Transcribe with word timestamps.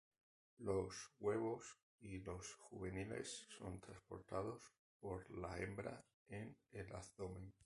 Los 0.57 0.95
huevos 1.19 1.77
y 1.99 2.17
los 2.21 2.55
juveniles 2.55 3.45
son 3.55 3.79
transportados 3.81 4.63
por 4.99 5.29
la 5.29 5.55
hembra 5.59 6.03
en 6.29 6.57
el 6.71 6.91
abdomen. 6.95 7.53